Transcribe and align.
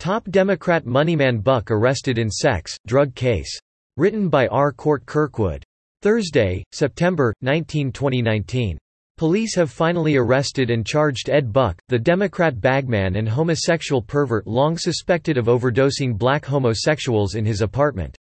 Top 0.00 0.24
Democrat 0.30 0.86
Moneyman 0.86 1.44
Buck 1.44 1.70
arrested 1.70 2.16
in 2.16 2.30
sex, 2.30 2.74
drug 2.86 3.14
case. 3.14 3.60
Written 3.98 4.30
by 4.30 4.46
R. 4.46 4.72
Cort 4.72 5.04
Kirkwood. 5.04 5.62
Thursday, 6.00 6.64
September, 6.72 7.34
19, 7.42 7.92
2019. 7.92 8.78
Police 9.18 9.54
have 9.56 9.70
finally 9.70 10.16
arrested 10.16 10.70
and 10.70 10.86
charged 10.86 11.28
Ed 11.28 11.52
Buck, 11.52 11.78
the 11.88 11.98
Democrat 11.98 12.58
bagman 12.62 13.16
and 13.16 13.28
homosexual 13.28 14.00
pervert 14.00 14.46
long 14.46 14.78
suspected 14.78 15.36
of 15.36 15.48
overdosing 15.48 16.16
black 16.16 16.46
homosexuals 16.46 17.34
in 17.34 17.44
his 17.44 17.60
apartment. 17.60 18.16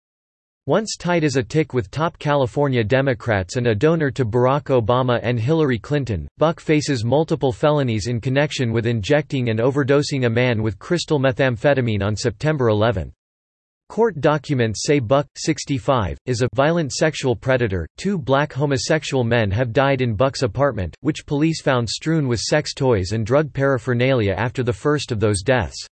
Once 0.67 0.97
tied 0.97 1.23
as 1.23 1.37
a 1.37 1.41
tick 1.41 1.73
with 1.73 1.89
top 1.91 2.19
California 2.19 2.83
Democrats 2.83 3.55
and 3.55 3.67
a 3.67 3.73
donor 3.73 4.11
to 4.11 4.25
Barack 4.25 4.63
Obama 4.63 5.17
and 5.23 5.39
Hillary 5.39 5.79
Clinton, 5.79 6.27
Buck 6.37 6.59
faces 6.59 7.05
multiple 7.05 7.53
felonies 7.53 8.07
in 8.07 8.19
connection 8.19 8.73
with 8.73 8.85
injecting 8.85 9.49
and 9.49 9.61
overdosing 9.61 10.25
a 10.25 10.29
man 10.29 10.61
with 10.61 10.77
crystal 10.77 11.21
methamphetamine 11.21 12.03
on 12.03 12.17
September 12.17 12.67
11. 12.67 13.13
Court 13.87 14.19
documents 14.19 14.83
say 14.85 14.99
Buck, 14.99 15.25
65, 15.37 16.17
is 16.25 16.41
a 16.41 16.49
violent 16.53 16.91
sexual 16.91 17.33
predator. 17.33 17.87
Two 17.97 18.17
black 18.17 18.51
homosexual 18.51 19.23
men 19.23 19.49
have 19.49 19.71
died 19.71 20.01
in 20.01 20.15
Buck's 20.15 20.41
apartment, 20.41 20.93
which 20.99 21.25
police 21.25 21.61
found 21.61 21.87
strewn 21.87 22.27
with 22.27 22.41
sex 22.41 22.73
toys 22.73 23.13
and 23.13 23.25
drug 23.25 23.53
paraphernalia 23.53 24.33
after 24.33 24.63
the 24.63 24.73
first 24.73 25.13
of 25.13 25.21
those 25.21 25.43
deaths. 25.43 25.87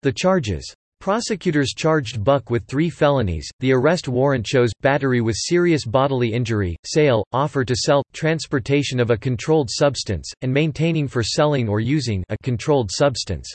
The 0.00 0.12
charges. 0.12 0.74
Prosecutors 1.00 1.74
charged 1.76 2.24
Buck 2.24 2.50
with 2.50 2.66
three 2.66 2.90
felonies. 2.90 3.48
The 3.60 3.72
arrest 3.72 4.08
warrant 4.08 4.44
shows 4.44 4.72
battery 4.80 5.20
with 5.20 5.36
serious 5.36 5.84
bodily 5.84 6.32
injury, 6.32 6.76
sale, 6.84 7.24
offer 7.32 7.64
to 7.64 7.76
sell, 7.76 8.02
transportation 8.12 8.98
of 8.98 9.10
a 9.10 9.16
controlled 9.16 9.70
substance, 9.70 10.28
and 10.42 10.52
maintaining 10.52 11.06
for 11.06 11.22
selling 11.22 11.68
or 11.68 11.78
using 11.78 12.24
a 12.30 12.36
controlled 12.42 12.90
substance. 12.90 13.48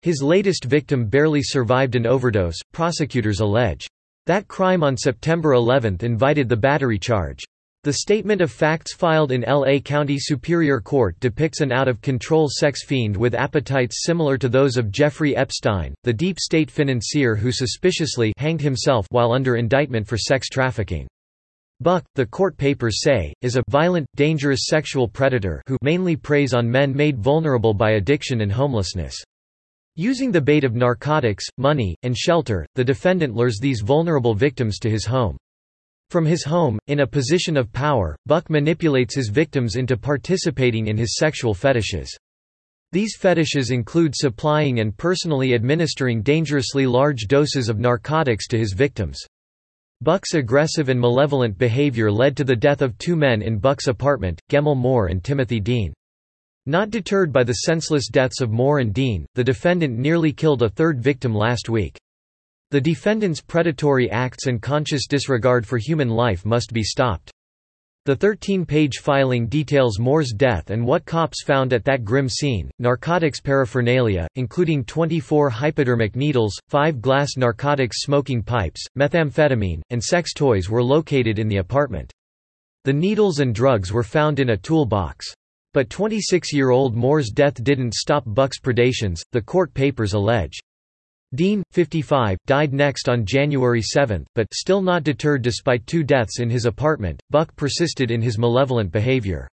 His 0.00 0.22
latest 0.22 0.64
victim 0.64 1.06
barely 1.06 1.42
survived 1.42 1.94
an 1.94 2.06
overdose, 2.06 2.58
prosecutors 2.72 3.40
allege. 3.40 3.86
That 4.24 4.48
crime 4.48 4.82
on 4.82 4.96
September 4.96 5.52
11 5.52 5.98
invited 6.00 6.48
the 6.48 6.56
battery 6.56 6.98
charge. 6.98 7.40
The 7.84 7.94
statement 7.94 8.40
of 8.40 8.52
facts 8.52 8.94
filed 8.94 9.32
in 9.32 9.42
L.A. 9.42 9.80
County 9.80 10.16
Superior 10.16 10.80
Court 10.80 11.18
depicts 11.18 11.60
an 11.60 11.72
out-of-control 11.72 12.48
sex 12.48 12.84
fiend 12.84 13.16
with 13.16 13.34
appetites 13.34 14.04
similar 14.04 14.38
to 14.38 14.48
those 14.48 14.76
of 14.76 14.92
Jeffrey 14.92 15.34
Epstein, 15.34 15.92
the 16.04 16.12
deep 16.12 16.38
state 16.38 16.70
financier 16.70 17.34
who 17.34 17.50
suspiciously 17.50 18.32
hanged 18.36 18.60
himself 18.60 19.08
while 19.10 19.32
under 19.32 19.56
indictment 19.56 20.06
for 20.06 20.16
sex 20.16 20.48
trafficking. 20.48 21.08
Buck, 21.80 22.04
the 22.14 22.24
court 22.24 22.56
papers 22.56 23.02
say, 23.02 23.34
is 23.42 23.56
a 23.56 23.64
violent, 23.68 24.06
dangerous 24.14 24.66
sexual 24.66 25.08
predator 25.08 25.60
who 25.66 25.76
mainly 25.82 26.14
preys 26.14 26.54
on 26.54 26.70
men 26.70 26.94
made 26.94 27.18
vulnerable 27.18 27.74
by 27.74 27.94
addiction 27.94 28.42
and 28.42 28.52
homelessness. 28.52 29.20
Using 29.96 30.30
the 30.30 30.40
bait 30.40 30.62
of 30.62 30.76
narcotics, 30.76 31.46
money, 31.58 31.96
and 32.04 32.16
shelter, 32.16 32.64
the 32.76 32.84
defendant 32.84 33.34
lures 33.34 33.58
these 33.58 33.80
vulnerable 33.80 34.36
victims 34.36 34.78
to 34.78 34.88
his 34.88 35.04
home. 35.04 35.36
From 36.12 36.26
his 36.26 36.44
home, 36.44 36.78
in 36.88 37.00
a 37.00 37.06
position 37.06 37.56
of 37.56 37.72
power, 37.72 38.14
Buck 38.26 38.50
manipulates 38.50 39.14
his 39.14 39.30
victims 39.30 39.76
into 39.76 39.96
participating 39.96 40.88
in 40.88 40.98
his 40.98 41.16
sexual 41.16 41.54
fetishes. 41.54 42.14
These 42.90 43.16
fetishes 43.16 43.70
include 43.70 44.14
supplying 44.14 44.80
and 44.80 44.94
personally 44.94 45.54
administering 45.54 46.20
dangerously 46.20 46.84
large 46.84 47.28
doses 47.28 47.70
of 47.70 47.78
narcotics 47.78 48.46
to 48.48 48.58
his 48.58 48.74
victims. 48.74 49.24
Buck's 50.02 50.34
aggressive 50.34 50.90
and 50.90 51.00
malevolent 51.00 51.56
behavior 51.56 52.12
led 52.12 52.36
to 52.36 52.44
the 52.44 52.54
death 52.54 52.82
of 52.82 52.98
two 52.98 53.16
men 53.16 53.40
in 53.40 53.56
Buck's 53.56 53.86
apartment, 53.86 54.38
Gemmel 54.50 54.76
Moore 54.76 55.06
and 55.06 55.24
Timothy 55.24 55.60
Dean. 55.60 55.94
Not 56.66 56.90
deterred 56.90 57.32
by 57.32 57.42
the 57.42 57.54
senseless 57.54 58.08
deaths 58.08 58.42
of 58.42 58.50
Moore 58.50 58.80
and 58.80 58.92
Dean, 58.92 59.24
the 59.34 59.42
defendant 59.42 59.98
nearly 59.98 60.34
killed 60.34 60.62
a 60.62 60.68
third 60.68 61.02
victim 61.02 61.34
last 61.34 61.70
week. 61.70 61.96
The 62.72 62.80
defendant's 62.80 63.42
predatory 63.42 64.10
acts 64.10 64.46
and 64.46 64.62
conscious 64.62 65.06
disregard 65.06 65.66
for 65.66 65.76
human 65.76 66.08
life 66.08 66.46
must 66.46 66.72
be 66.72 66.82
stopped. 66.82 67.30
The 68.06 68.16
13-page 68.16 69.00
filing 69.00 69.46
details 69.46 69.98
Moore's 69.98 70.32
death 70.34 70.70
and 70.70 70.86
what 70.86 71.04
cops 71.04 71.42
found 71.44 71.74
at 71.74 71.84
that 71.84 72.02
grim 72.02 72.30
scene. 72.30 72.70
Narcotics 72.78 73.42
paraphernalia, 73.42 74.26
including 74.36 74.86
24 74.86 75.50
hypodermic 75.50 76.16
needles, 76.16 76.58
5 76.70 77.02
glass 77.02 77.36
narcotics 77.36 78.00
smoking 78.00 78.42
pipes, 78.42 78.86
methamphetamine, 78.98 79.82
and 79.90 80.02
sex 80.02 80.32
toys 80.32 80.70
were 80.70 80.82
located 80.82 81.38
in 81.38 81.48
the 81.48 81.58
apartment. 81.58 82.10
The 82.84 82.94
needles 82.94 83.40
and 83.40 83.54
drugs 83.54 83.92
were 83.92 84.02
found 84.02 84.40
in 84.40 84.48
a 84.48 84.56
toolbox. 84.56 85.26
But 85.74 85.90
26-year-old 85.90 86.96
Moore's 86.96 87.28
death 87.28 87.62
didn't 87.62 87.92
stop 87.92 88.24
Buck's 88.26 88.58
predations, 88.58 89.20
the 89.32 89.42
court 89.42 89.74
papers 89.74 90.14
allege. 90.14 90.58
Dean, 91.34 91.62
55, 91.70 92.36
died 92.46 92.74
next 92.74 93.08
on 93.08 93.24
January 93.24 93.80
7, 93.80 94.26
but 94.34 94.52
still 94.52 94.82
not 94.82 95.02
deterred 95.02 95.40
despite 95.40 95.86
two 95.86 96.04
deaths 96.04 96.40
in 96.40 96.50
his 96.50 96.66
apartment, 96.66 97.22
Buck 97.30 97.56
persisted 97.56 98.10
in 98.10 98.20
his 98.20 98.38
malevolent 98.38 98.92
behavior. 98.92 99.48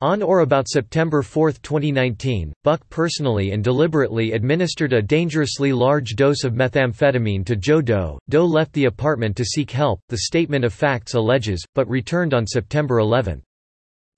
On 0.00 0.22
or 0.22 0.40
about 0.40 0.68
September 0.68 1.22
4, 1.22 1.52
2019, 1.52 2.52
Buck 2.64 2.80
personally 2.88 3.52
and 3.52 3.62
deliberately 3.62 4.32
administered 4.32 4.94
a 4.94 5.02
dangerously 5.02 5.72
large 5.72 6.16
dose 6.16 6.44
of 6.44 6.54
methamphetamine 6.54 7.44
to 7.44 7.56
Joe 7.56 7.82
Doe. 7.82 8.18
Doe 8.30 8.46
left 8.46 8.72
the 8.72 8.86
apartment 8.86 9.36
to 9.36 9.44
seek 9.44 9.70
help, 9.70 10.00
the 10.08 10.22
statement 10.24 10.64
of 10.64 10.72
facts 10.72 11.14
alleges, 11.14 11.62
but 11.74 11.88
returned 11.88 12.34
on 12.34 12.46
September 12.46 12.98
11. 12.98 13.42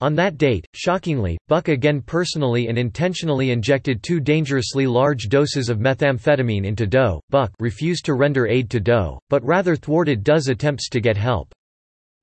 On 0.01 0.13
that 0.15 0.37
date, 0.37 0.65
shockingly, 0.73 1.37
Buck 1.47 1.69
again 1.69 2.01
personally 2.01 2.67
and 2.67 2.77
intentionally 2.77 3.51
injected 3.51 4.03
two 4.03 4.19
dangerously 4.19 4.85
large 4.85 5.29
doses 5.29 5.69
of 5.69 5.79
methamphetamine 5.79 6.65
into 6.65 6.85
Doe. 6.85 7.21
Buck 7.29 7.53
refused 7.59 8.03
to 8.05 8.13
render 8.13 8.45
aid 8.45 8.69
to 8.71 8.81
Doe, 8.81 9.19
but 9.29 9.43
rather 9.45 9.77
thwarted 9.77 10.21
Doe's 10.21 10.49
attempts 10.49 10.89
to 10.89 10.99
get 10.99 11.15
help. 11.15 11.53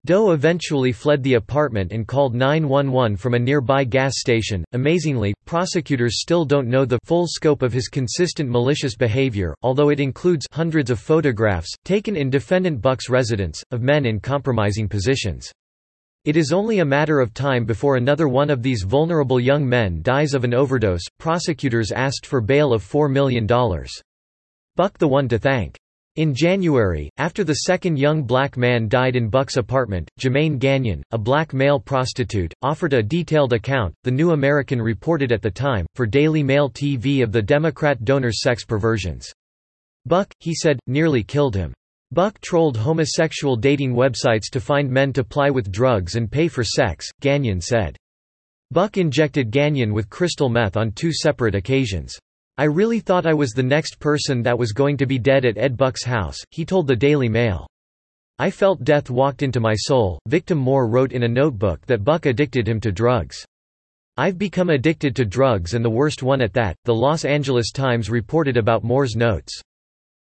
Doe 0.04 0.32
eventually 0.32 0.90
fled 0.90 1.22
the 1.22 1.34
apartment 1.34 1.92
and 1.92 2.08
called 2.08 2.34
911 2.34 3.16
from 3.16 3.34
a 3.34 3.38
nearby 3.38 3.84
gas 3.84 4.14
station. 4.16 4.64
Amazingly, 4.72 5.32
prosecutors 5.46 6.20
still 6.20 6.44
don't 6.44 6.68
know 6.68 6.84
the 6.84 6.98
full 7.04 7.26
scope 7.26 7.62
of 7.62 7.72
his 7.72 7.86
consistent 7.86 8.50
malicious 8.50 8.96
behavior, 8.96 9.54
although 9.62 9.90
it 9.90 10.00
includes 10.00 10.44
hundreds 10.52 10.90
of 10.90 10.98
photographs, 10.98 11.72
taken 11.84 12.16
in 12.16 12.30
defendant 12.30 12.82
Buck's 12.82 13.08
residence, 13.08 13.62
of 13.70 13.80
men 13.80 14.04
in 14.04 14.18
compromising 14.18 14.88
positions. 14.88 15.52
It 16.24 16.36
is 16.36 16.52
only 16.52 16.78
a 16.78 16.84
matter 16.84 17.18
of 17.18 17.34
time 17.34 17.64
before 17.64 17.96
another 17.96 18.28
one 18.28 18.48
of 18.48 18.62
these 18.62 18.84
vulnerable 18.84 19.40
young 19.40 19.68
men 19.68 20.02
dies 20.02 20.34
of 20.34 20.44
an 20.44 20.54
overdose. 20.54 21.02
Prosecutors 21.18 21.90
asked 21.90 22.26
for 22.26 22.40
bail 22.40 22.72
of 22.72 22.84
$4 22.84 23.10
million. 23.10 23.44
Buck 24.76 24.98
the 24.98 25.08
one 25.08 25.26
to 25.28 25.38
thank. 25.38 25.76
In 26.14 26.32
January, 26.32 27.10
after 27.16 27.42
the 27.42 27.64
second 27.66 27.98
young 27.98 28.22
black 28.22 28.56
man 28.56 28.88
died 28.88 29.16
in 29.16 29.30
Buck's 29.30 29.56
apartment, 29.56 30.08
Jermaine 30.20 30.60
Gagnon, 30.60 31.02
a 31.10 31.18
black 31.18 31.52
male 31.54 31.80
prostitute, 31.80 32.54
offered 32.62 32.92
a 32.92 33.02
detailed 33.02 33.52
account, 33.52 33.92
The 34.04 34.12
New 34.12 34.30
American 34.30 34.80
reported 34.80 35.32
at 35.32 35.42
the 35.42 35.50
time, 35.50 35.86
for 35.96 36.06
Daily 36.06 36.44
Mail 36.44 36.70
TV 36.70 37.24
of 37.24 37.32
the 37.32 37.42
Democrat 37.42 38.04
donor's 38.04 38.42
sex 38.42 38.64
perversions. 38.64 39.32
Buck, 40.06 40.32
he 40.38 40.54
said, 40.54 40.78
nearly 40.86 41.24
killed 41.24 41.56
him. 41.56 41.74
Buck 42.12 42.38
trolled 42.42 42.76
homosexual 42.76 43.56
dating 43.56 43.94
websites 43.94 44.50
to 44.52 44.60
find 44.60 44.90
men 44.90 45.14
to 45.14 45.24
ply 45.24 45.48
with 45.48 45.72
drugs 45.72 46.16
and 46.16 46.30
pay 46.30 46.46
for 46.46 46.62
sex, 46.62 47.08
Gagnon 47.22 47.58
said. 47.58 47.96
Buck 48.70 48.98
injected 48.98 49.50
Gagnon 49.50 49.94
with 49.94 50.10
crystal 50.10 50.50
meth 50.50 50.76
on 50.76 50.92
two 50.92 51.10
separate 51.10 51.54
occasions. 51.54 52.14
I 52.58 52.64
really 52.64 53.00
thought 53.00 53.24
I 53.24 53.32
was 53.32 53.52
the 53.52 53.62
next 53.62 53.98
person 53.98 54.42
that 54.42 54.58
was 54.58 54.72
going 54.72 54.98
to 54.98 55.06
be 55.06 55.18
dead 55.18 55.46
at 55.46 55.56
Ed 55.56 55.78
Buck's 55.78 56.04
house, 56.04 56.36
he 56.50 56.66
told 56.66 56.86
the 56.86 56.94
Daily 56.94 57.30
Mail. 57.30 57.66
I 58.38 58.50
felt 58.50 58.84
death 58.84 59.08
walked 59.08 59.42
into 59.42 59.60
my 59.60 59.74
soul, 59.74 60.18
victim 60.28 60.58
Moore 60.58 60.88
wrote 60.88 61.12
in 61.12 61.22
a 61.22 61.28
notebook 61.28 61.86
that 61.86 62.04
Buck 62.04 62.26
addicted 62.26 62.68
him 62.68 62.78
to 62.80 62.92
drugs. 62.92 63.42
I've 64.18 64.36
become 64.36 64.68
addicted 64.68 65.16
to 65.16 65.24
drugs 65.24 65.72
and 65.72 65.82
the 65.82 65.88
worst 65.88 66.22
one 66.22 66.42
at 66.42 66.52
that, 66.52 66.76
the 66.84 66.94
Los 66.94 67.24
Angeles 67.24 67.72
Times 67.72 68.10
reported 68.10 68.58
about 68.58 68.84
Moore's 68.84 69.16
notes. 69.16 69.62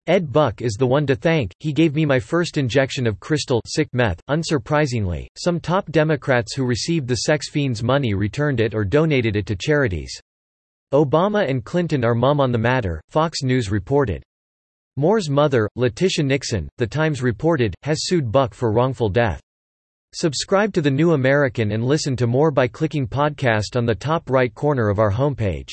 Ed 0.07 0.31
Buck 0.31 0.61
is 0.61 0.75
the 0.75 0.87
one 0.87 1.07
to 1.07 1.17
thank, 1.17 1.51
he 1.61 1.73
gave 1.73 1.95
me 1.95 2.05
my 2.05 2.19
first 2.19 2.59
injection 2.59 3.07
of 3.07 3.19
crystal 3.21 3.63
sick 3.65 3.89
meth. 3.95 4.21
Unsurprisingly, 4.29 5.27
some 5.39 5.59
top 5.59 5.91
Democrats 5.91 6.55
who 6.55 6.67
received 6.67 7.09
the 7.09 7.17
sex 7.17 7.49
fiend's 7.49 7.83
money 7.83 8.13
returned 8.13 8.61
it 8.61 8.75
or 8.75 8.85
donated 8.85 9.35
it 9.35 9.47
to 9.47 9.57
charities. 9.57 10.21
Obama 10.93 11.49
and 11.49 11.65
Clinton 11.65 12.05
are 12.05 12.15
mum 12.15 12.39
on 12.39 12.53
the 12.53 12.59
matter, 12.59 13.01
Fox 13.09 13.43
News 13.43 13.71
reported. 13.71 14.23
Moore's 14.99 15.31
mother, 15.31 15.71
Letitia 15.75 16.23
Nixon, 16.23 16.69
The 16.77 16.87
Times 16.87 17.23
reported, 17.23 17.75
has 17.83 18.05
sued 18.05 18.31
Buck 18.31 18.53
for 18.53 18.73
wrongful 18.73 19.09
death. 19.09 19.41
Subscribe 20.13 20.75
to 20.75 20.83
The 20.83 20.91
New 20.91 21.15
American 21.15 21.73
and 21.73 21.83
listen 21.83 22.15
to 22.17 22.27
more 22.27 22.51
by 22.51 22.69
clicking 22.69 23.09
podcast 23.09 23.75
on 23.75 23.87
the 23.87 23.95
top 23.95 24.29
right 24.29 24.55
corner 24.55 24.91
of 24.91 24.99
our 24.99 25.11
homepage. 25.11 25.73